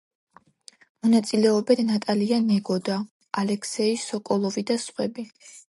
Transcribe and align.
მონაწილეობენ 1.05 1.85
ნატალია 1.91 2.41
ნეგოდა, 2.47 2.99
ალექსეი 3.45 3.97
სოკოლოვი 4.09 4.69
და 4.73 4.85
სხვები. 4.89 5.33